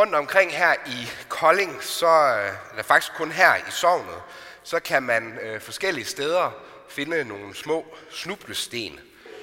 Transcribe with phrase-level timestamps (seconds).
[0.00, 4.22] Rundt omkring her i Kolding, så øh, eller faktisk kun her i Sognet,
[4.62, 6.50] så kan man øh, forskellige steder
[6.88, 9.00] finde nogle små snublesten,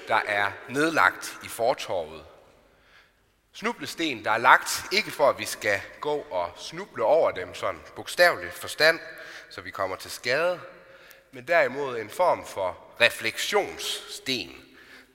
[0.08, 2.24] der er nedlagt i fortorvet.
[3.54, 7.82] Snublesten, der er lagt ikke for, at vi skal gå og snuble over dem sådan
[7.96, 9.00] bogstaveligt forstand,
[9.50, 10.60] så vi kommer til skade,
[11.32, 14.56] men derimod en form for refleksionssten,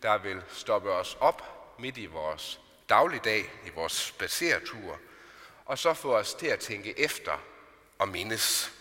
[0.02, 1.42] der vil stoppe os op
[1.78, 4.98] midt i vores dagligdag, i vores spaceretur,
[5.64, 7.38] og så få os til at tænke efter
[7.98, 8.72] og mindes.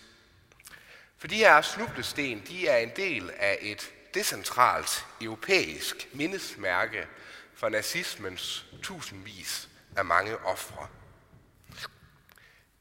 [1.18, 7.08] For de her snublesten, de er en del af et decentralt europæisk mindesmærke
[7.54, 10.88] for nazismens tusindvis af mange ofre.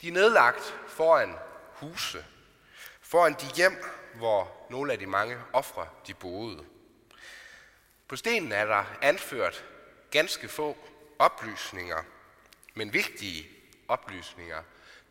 [0.00, 1.34] De er nedlagt foran
[1.74, 2.24] huse,
[3.00, 6.64] foran de hjem, hvor nogle af de mange ofre de boede.
[8.08, 9.64] På stenen er der anført
[10.10, 10.76] ganske få
[11.18, 12.02] oplysninger,
[12.74, 13.59] men vigtige
[13.90, 14.62] oplysninger,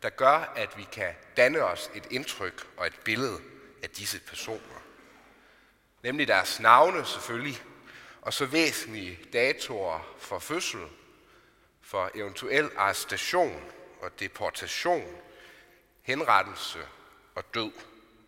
[0.02, 3.40] der gør, at vi kan danne os et indtryk og et billede
[3.82, 4.82] af disse personer.
[6.02, 7.62] Nemlig deres navne selvfølgelig,
[8.22, 10.86] og så væsentlige datoer for fødsel,
[11.80, 15.16] for eventuel arrestation og deportation,
[16.02, 16.78] henrettelse
[17.34, 17.72] og død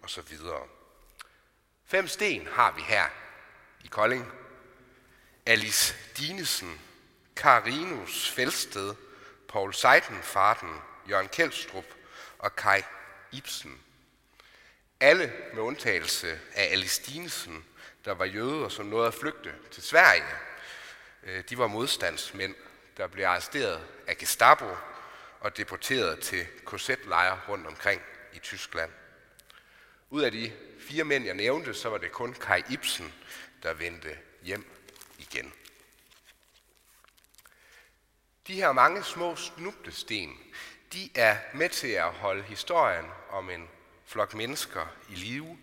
[0.03, 0.39] osv.
[1.84, 3.08] Fem sten har vi her
[3.84, 4.33] i Kolding.
[5.47, 6.80] Alice Dinesen,
[7.36, 8.95] Karinus Fælsted,
[9.53, 11.84] Paul Seidenfarten, Jørgen Kjeldstrup
[12.39, 12.83] og Kai
[13.33, 13.81] Ibsen.
[15.00, 17.64] Alle med undtagelse af Alice Dinesen,
[18.05, 20.25] der var jøde og som nåede at flygte til Sverige.
[21.23, 22.55] Øh, de var modstandsmænd,
[22.97, 24.77] der blev arresteret af Gestapo
[25.41, 28.91] og deporteret til korsetlejre rundt omkring i Tyskland.
[30.11, 33.14] Ud af de fire mænd, jeg nævnte, så var det kun Kai Ibsen,
[33.62, 34.64] der vendte hjem
[35.19, 35.53] igen.
[38.46, 40.39] De her mange små snublesten,
[40.92, 43.68] de er med til at holde historien om en
[44.05, 45.58] flok mennesker i live,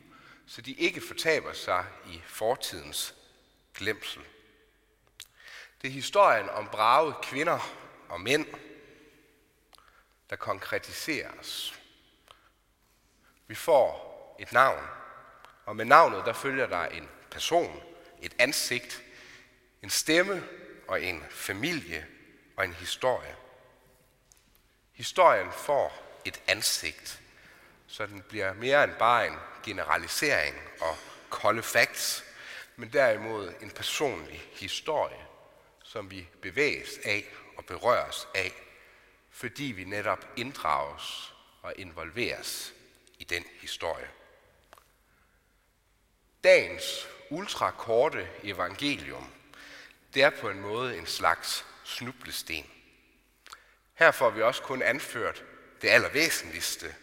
[0.47, 3.15] så de ikke fortaber sig i fortidens
[3.73, 4.21] glemsel.
[5.81, 7.59] Det er historien om brave kvinder
[8.09, 8.47] og mænd,
[10.29, 11.79] der konkretiseres.
[13.47, 14.85] Vi får et navn,
[15.65, 17.83] og med navnet der følger der en person,
[18.21, 19.03] et ansigt,
[19.83, 20.43] en stemme
[20.87, 22.07] og en familie
[22.59, 23.35] og en historie.
[24.91, 27.21] Historien får et ansigt,
[27.87, 30.97] så den bliver mere end bare en generalisering og
[31.29, 32.23] kolde facts,
[32.75, 35.25] men derimod en personlig historie,
[35.83, 37.25] som vi bevæges af
[37.57, 38.53] og berøres af,
[39.31, 42.73] fordi vi netop inddrages og involveres
[43.19, 44.09] i den historie.
[46.43, 49.31] Dagens ultrakorte evangelium,
[50.13, 52.65] det er på en måde en slags snublesten.
[53.93, 55.43] Her får vi også kun anført
[55.81, 56.95] det allervæsentligste,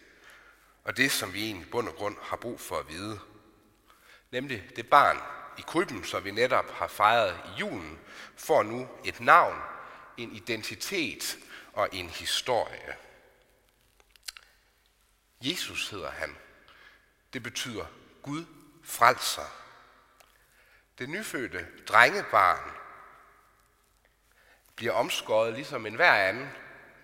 [0.85, 3.21] og det, som vi egentlig i bund og grund har brug for at vide.
[4.31, 5.19] Nemlig det barn
[5.59, 8.01] i krybben, som vi netop har fejret i julen,
[8.37, 9.61] får nu et navn,
[10.17, 11.39] en identitet
[11.73, 12.97] og en historie.
[15.41, 16.37] Jesus hedder han.
[17.33, 17.87] Det betyder
[18.23, 18.45] Gud
[18.83, 19.63] frelser.
[20.99, 22.76] Det nyfødte drengebarn
[24.77, 26.51] bliver omskåret ligesom en hver anden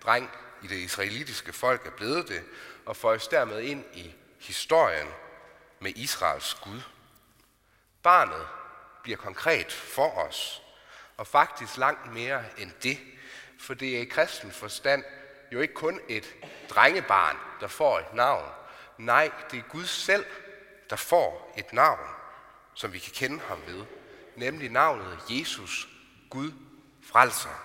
[0.03, 0.29] dreng
[0.63, 2.43] i det israelitiske folk er blevet det,
[2.85, 5.07] og føjes dermed ind i historien
[5.79, 6.81] med Israels Gud.
[8.03, 8.47] Barnet
[9.03, 10.61] bliver konkret for os,
[11.17, 12.99] og faktisk langt mere end det,
[13.59, 15.03] for det er i kristen forstand
[15.51, 16.35] jo ikke kun et
[16.69, 18.49] drengebarn, der får et navn.
[18.97, 20.25] Nej, det er Gud selv,
[20.89, 22.07] der får et navn,
[22.73, 23.85] som vi kan kende ham ved,
[24.35, 25.87] nemlig navnet Jesus,
[26.29, 26.51] Gud
[27.05, 27.63] frelser.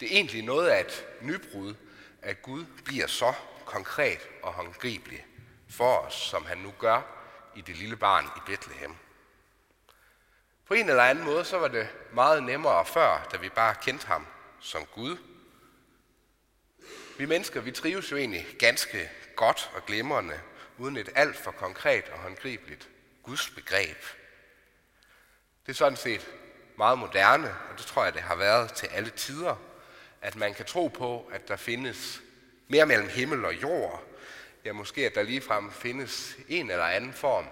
[0.00, 1.74] Det er egentlig noget af et nybrud,
[2.22, 3.32] at Gud bliver så
[3.64, 5.26] konkret og håndgribelig
[5.68, 7.02] for os, som han nu gør
[7.56, 8.96] i det lille barn i Bethlehem.
[10.66, 14.06] På en eller anden måde, så var det meget nemmere før, da vi bare kendte
[14.06, 14.26] ham
[14.60, 15.16] som Gud.
[17.18, 20.40] Vi mennesker, vi trives jo egentlig ganske godt og glimrende,
[20.78, 22.88] uden et alt for konkret og håndgribeligt
[23.22, 23.98] Guds begreb.
[25.66, 26.30] Det er sådan set
[26.78, 29.56] meget moderne, og det tror jeg, det har været til alle tider,
[30.20, 32.20] at man kan tro på, at der findes
[32.68, 34.02] mere mellem himmel og jord.
[34.64, 37.46] Ja, måske at der ligefrem findes en eller anden form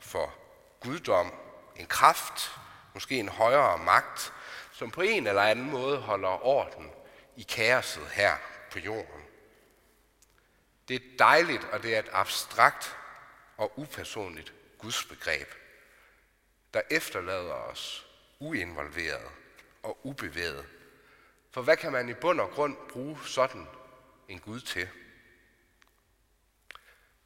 [0.00, 0.34] for
[0.80, 1.34] guddom,
[1.76, 2.50] en kraft,
[2.94, 4.32] måske en højere magt,
[4.72, 6.90] som på en eller anden måde holder orden
[7.36, 8.36] i kaoset her
[8.72, 9.24] på jorden.
[10.88, 12.96] Det er dejligt, og det er et abstrakt
[13.56, 15.48] og upersonligt gudsbegreb,
[16.74, 18.09] der efterlader os
[18.40, 19.30] uinvolveret
[19.82, 20.66] og ubevæget
[21.50, 23.66] For hvad kan man i bund og grund bruge sådan
[24.28, 24.88] en Gud til?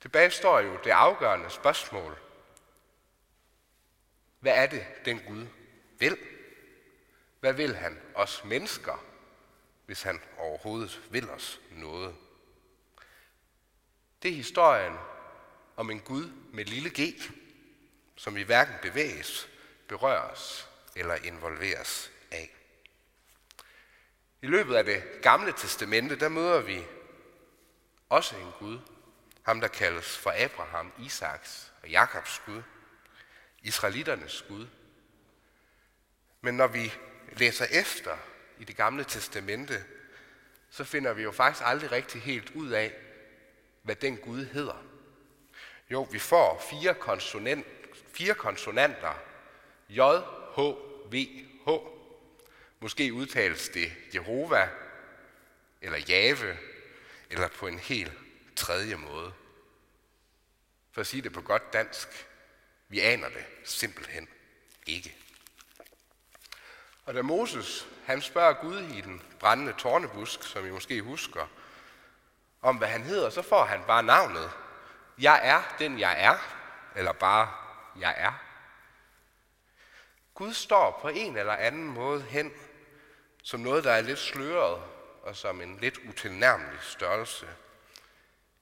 [0.00, 2.18] Tilbage står jo det afgørende spørgsmål.
[4.40, 5.46] Hvad er det, den Gud
[5.98, 6.18] vil?
[7.40, 9.04] Hvad vil han os mennesker,
[9.86, 12.16] hvis han overhovedet vil os noget?
[14.22, 14.94] Det er historien
[15.76, 17.20] om en Gud med lille g,
[18.16, 19.48] som i hverken bevæges,
[19.88, 22.54] berøres eller involveres af.
[24.42, 26.84] I løbet af det gamle testamente, der møder vi
[28.08, 28.78] også en Gud,
[29.42, 32.62] ham der kaldes for Abraham, Isaks og Jakobs Gud,
[33.62, 34.66] Israeliternes Gud.
[36.40, 36.92] Men når vi
[37.32, 38.16] læser efter
[38.58, 39.84] i det gamle testamente,
[40.70, 42.94] så finder vi jo faktisk aldrig rigtig helt ud af,
[43.82, 44.84] hvad den Gud hedder.
[45.90, 47.66] Jo, vi får fire, konsonant,
[48.12, 49.14] fire konsonanter.
[49.88, 50.00] J,
[50.56, 50.60] H,
[51.12, 51.26] V,
[51.66, 51.70] H.
[52.80, 54.68] Måske udtales det Jehova,
[55.80, 56.58] eller Jave,
[57.30, 58.12] eller på en helt
[58.56, 59.32] tredje måde.
[60.92, 62.08] For at sige det på godt dansk,
[62.88, 64.28] vi aner det simpelthen
[64.86, 65.16] ikke.
[67.04, 71.46] Og da Moses, han spørger Gud i den brændende tårnebusk, som I måske husker,
[72.62, 74.50] om hvad han hedder, så får han bare navnet.
[75.18, 76.38] Jeg er den, jeg er,
[76.96, 77.52] eller bare,
[78.00, 78.43] jeg er.
[80.34, 82.52] Gud står på en eller anden måde hen
[83.42, 84.82] som noget, der er lidt sløret,
[85.22, 87.48] og som en lidt utilnærmelig størrelse.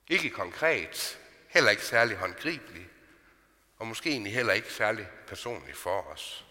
[0.09, 2.89] Ikke konkret, heller ikke særlig håndgribelig,
[3.79, 6.47] og måske egentlig heller ikke særlig personlig for os.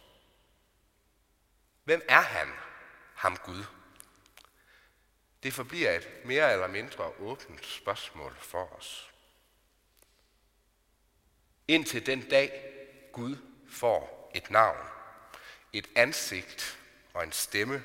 [1.84, 2.48] Hvem er han,
[3.14, 3.64] ham Gud?
[5.44, 9.14] Det forbliver et mere eller mindre åbent spørgsmål for os.
[11.68, 12.74] Indtil den dag
[13.12, 13.38] Gud
[13.70, 14.88] får et navn,
[15.74, 16.80] et ansigt
[17.14, 17.84] og en stemme.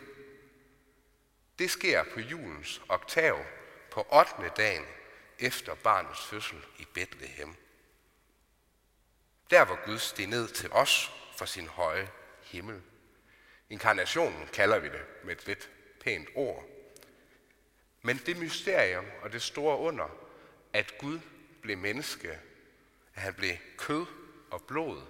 [1.58, 3.44] Det sker på julens oktav
[3.90, 4.52] på 8.
[4.56, 4.84] dagen
[5.38, 7.54] efter barnets fødsel i Bethlehem.
[9.50, 12.10] Der hvor Gud steg ned til os fra sin høje
[12.42, 12.82] himmel.
[13.70, 16.64] Inkarnationen kalder vi det med et lidt pænt ord.
[18.02, 20.08] Men det mysterium og det store under,
[20.72, 21.20] at Gud
[21.62, 22.30] blev menneske,
[23.14, 24.06] at han blev kød
[24.50, 25.02] og blod,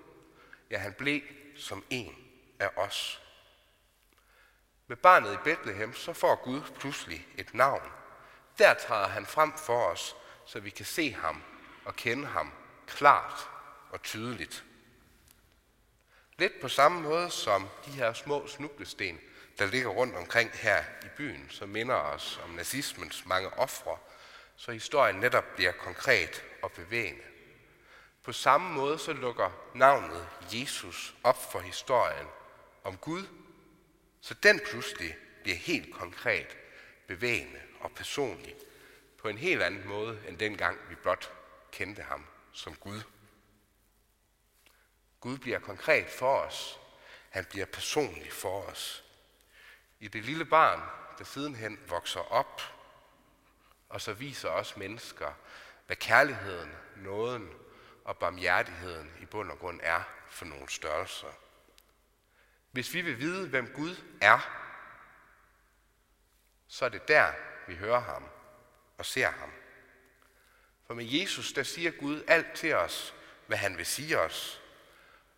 [0.70, 1.20] ja, han blev
[1.56, 2.25] som en
[2.58, 3.22] af os.
[4.86, 7.92] Med barnet i Bethlehem, så får Gud pludselig et navn.
[8.58, 10.16] Der træder han frem for os,
[10.46, 11.42] så vi kan se ham
[11.84, 12.52] og kende ham
[12.86, 13.48] klart
[13.90, 14.64] og tydeligt.
[16.38, 19.20] Lidt på samme måde som de her små snublesten,
[19.58, 23.98] der ligger rundt omkring her i byen, som minder os om nazismens mange ofre,
[24.56, 27.22] så historien netop bliver konkret og bevægende.
[28.22, 32.26] På samme måde så lukker navnet Jesus op for historien
[32.86, 33.26] om Gud,
[34.20, 36.56] så den pludselig bliver helt konkret,
[37.06, 38.54] bevægende og personlig
[39.18, 41.32] på en helt anden måde, end dengang vi blot
[41.72, 43.02] kendte ham som Gud.
[45.20, 46.80] Gud bliver konkret for os.
[47.30, 49.04] Han bliver personlig for os.
[50.00, 50.80] I det lille barn,
[51.18, 52.62] der sidenhen vokser op,
[53.88, 55.32] og så viser os mennesker,
[55.86, 57.50] hvad kærligheden, nåden
[58.04, 61.45] og barmhjertigheden i bund og grund er for nogle størrelser.
[62.76, 64.38] Hvis vi vil vide, hvem Gud er,
[66.68, 67.32] så er det der,
[67.68, 68.24] vi hører ham
[68.98, 69.50] og ser ham.
[70.86, 73.14] For med Jesus, der siger Gud alt til os,
[73.46, 74.60] hvad han vil sige os.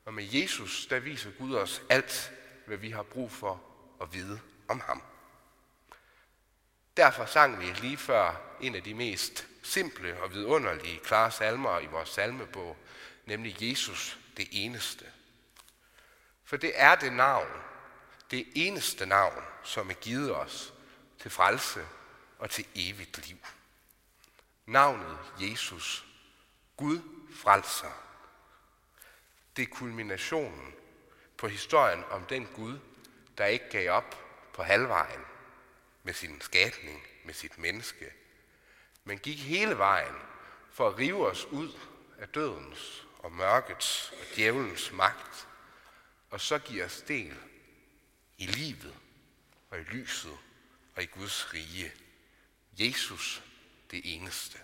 [0.04, 2.32] Og med Jesus, der viser Gud os alt,
[2.66, 3.62] hvad vi har brug for
[4.00, 5.02] at vide om ham.
[6.96, 11.86] Derfor sang vi lige før en af de mest simple og vidunderlige klare salmer i
[11.86, 12.76] vores salmebog,
[13.26, 15.04] nemlig Jesus det eneste.
[16.48, 17.62] For det er det navn,
[18.30, 20.74] det eneste navn, som er givet os
[21.18, 21.86] til frelse
[22.38, 23.38] og til evigt liv.
[24.66, 26.06] Navnet Jesus,
[26.76, 27.00] Gud
[27.34, 28.04] frelser.
[29.56, 30.74] Det er kulminationen
[31.36, 32.78] på historien om den Gud,
[33.38, 34.16] der ikke gav op
[34.52, 35.24] på halvvejen
[36.02, 38.12] med sin skabning, med sit menneske,
[39.04, 40.16] men gik hele vejen
[40.72, 41.72] for at rive os ud
[42.18, 45.47] af dødens og mørkets og djævelens magt
[46.30, 47.36] og så giver os del
[48.38, 48.94] i livet
[49.70, 50.38] og i lyset
[50.96, 51.92] og i Guds rige.
[52.78, 53.42] Jesus
[53.90, 54.58] det eneste.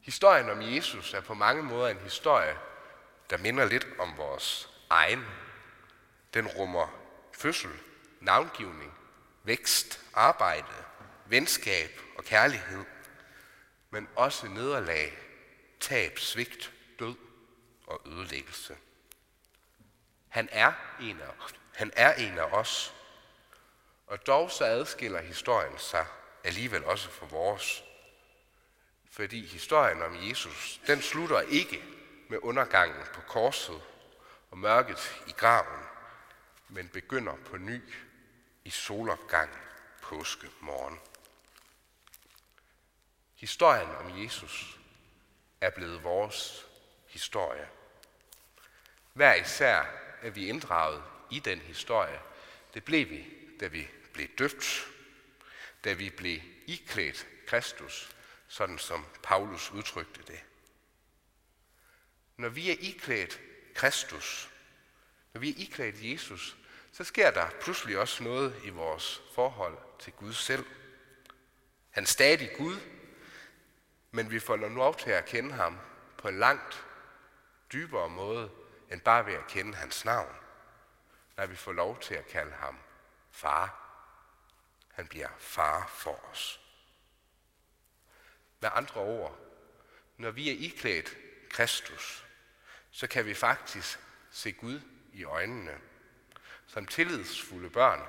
[0.00, 2.58] Historien om Jesus er på mange måder en historie,
[3.30, 5.24] der minder lidt om vores egen.
[6.34, 6.88] Den rummer
[7.32, 7.70] fødsel,
[8.20, 8.94] navngivning,
[9.42, 10.84] vækst, arbejde,
[11.26, 12.84] venskab og kærlighed,
[13.90, 15.18] men også nederlag,
[15.80, 17.14] tab, svigt, død
[17.86, 18.76] og ødelæggelse.
[20.28, 21.30] Han er en af,
[21.74, 22.94] han er en af os.
[24.06, 26.06] Og dog så adskiller historien sig
[26.44, 27.84] alligevel også fra vores.
[29.10, 31.84] Fordi historien om Jesus, den slutter ikke
[32.28, 33.82] med undergangen på korset
[34.50, 35.82] og mørket i graven,
[36.68, 37.94] men begynder på ny
[38.64, 39.58] i solopgangen
[40.02, 41.00] påske morgen.
[43.34, 44.78] Historien om Jesus
[45.60, 46.66] er blevet vores
[47.06, 47.68] historie.
[49.12, 52.20] Hver især er vi inddraget i den historie.
[52.74, 53.26] Det blev vi,
[53.60, 54.88] da vi blev døbt,
[55.84, 58.16] da vi blev iklædt Kristus,
[58.48, 60.40] sådan som Paulus udtrykte det.
[62.36, 63.40] Når vi er iklædt
[63.74, 64.50] Kristus,
[65.32, 66.56] når vi er iklædt Jesus,
[66.92, 70.64] så sker der pludselig også noget i vores forhold til Gud selv.
[71.90, 72.76] Han er stadig Gud,
[74.10, 75.78] men vi får nu lov til at kende ham
[76.18, 76.86] på en langt
[77.72, 78.50] dybere måde,
[78.90, 80.36] end bare ved at kende hans navn.
[81.36, 82.78] Når vi får lov til at kalde ham
[83.30, 83.82] far.
[84.92, 86.60] Han bliver far for os.
[88.60, 89.38] Med andre ord,
[90.16, 91.16] når vi er iklædt
[91.50, 92.26] Kristus,
[92.90, 93.98] så kan vi faktisk
[94.30, 94.80] se Gud
[95.12, 95.80] i øjnene
[96.66, 98.00] som tillidsfulde børn,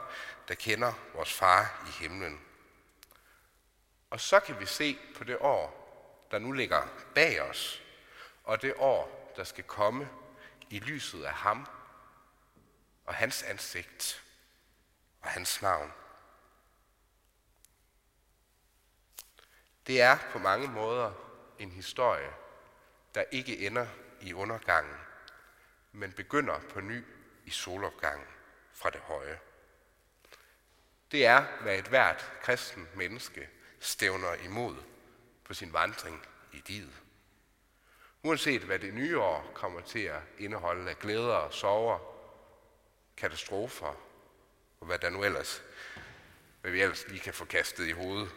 [0.48, 2.42] der kender vores far i himlen.
[4.10, 5.84] Og så kan vi se på det år,
[6.32, 7.84] der nu ligger bag os,
[8.44, 10.10] og det år, der skal komme
[10.70, 11.68] i lyset af ham
[13.06, 14.24] og hans ansigt
[15.22, 15.94] og hans navn.
[19.88, 21.14] Det er på mange måder
[21.60, 22.34] en historie,
[23.16, 23.88] der ikke ender
[24.22, 24.98] i undergangen,
[25.92, 27.06] men begynder på ny
[27.46, 28.28] i solopgangen
[28.74, 29.40] fra det høje.
[31.12, 34.84] Det er, hvad et hvert kristen menneske stævner imod
[35.44, 37.02] på sin vandring i livet.
[38.24, 42.00] Uanset hvad det nye år kommer til at indeholde af glæder og sorger,
[43.18, 43.96] katastrofer
[44.80, 45.64] og hvad der nu ellers,
[46.62, 48.36] hvad vi ellers lige kan få kastet i hovedet,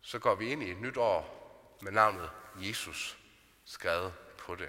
[0.00, 1.36] så går vi ind i et nyt år
[1.82, 3.18] med navnet Jesus
[3.64, 4.68] skrevet på det.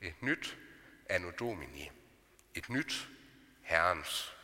[0.00, 0.58] Et nyt
[1.06, 1.90] Anno Domini.
[2.54, 3.08] Et nyt
[3.62, 4.36] Herrens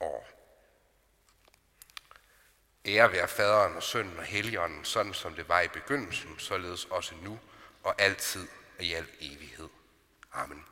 [0.00, 0.35] år.
[2.86, 7.14] Ære være faderen og sønnen og helligånden, sådan som det var i begyndelsen, således også
[7.22, 7.38] nu
[7.82, 9.68] og altid og i al evighed.
[10.32, 10.64] Amen.